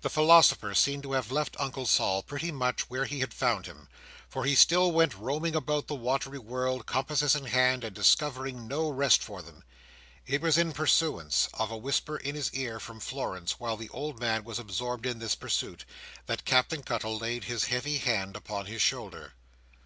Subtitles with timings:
[0.00, 3.90] The philosopher seemed to have left Uncle Sol pretty much where he had found him,
[4.26, 8.88] for he still went roaming about the watery world, compasses in hand, and discovering no
[8.88, 9.62] rest for them.
[10.26, 14.18] It was in pursuance of a whisper in his ear from Florence, while the old
[14.18, 15.84] man was absorbed in this pursuit,
[16.24, 19.34] that Captain Cuttle laid his heavy hand upon his shoulder.